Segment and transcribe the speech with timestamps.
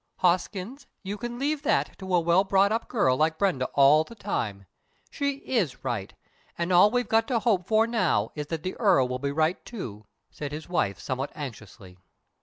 [0.15, 4.15] "Hoskins, you can leave that to a well brought up girl like Brenda all the
[4.15, 4.65] time.
[5.11, 6.11] She is right,
[6.57, 9.63] and all we've got to hope for now is that the Earl will be right
[9.63, 11.99] too," said his wife somewhat anxiously.